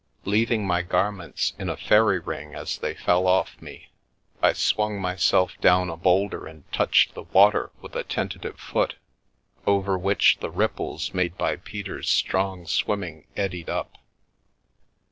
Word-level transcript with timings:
Leav 0.25 0.49
ing 0.49 0.65
my 0.65 0.81
garments 0.81 1.53
in 1.59 1.69
a 1.69 1.77
fairy 1.77 2.17
ring 2.17 2.55
as 2.55 2.79
they 2.79 2.95
fell 2.95 3.27
off 3.27 3.61
me, 3.61 3.89
I 4.41 4.51
swung 4.53 4.99
myself 4.99 5.51
down 5.61 5.91
a 5.91 5.95
boulder 5.95 6.47
and 6.47 6.63
touched 6.71 7.13
the 7.13 7.21
water 7.21 7.69
with 7.81 7.95
a 7.95 8.03
tentative 8.03 8.57
foot, 8.59 8.95
over 9.67 9.99
which 9.99 10.39
the 10.39 10.49
ripples 10.49 11.13
made 11.13 11.37
by 11.37 11.55
Peter's 11.55 12.09
strong 12.09 12.65
swimming 12.65 13.27
eddied 13.37 13.69
up. 13.69 13.99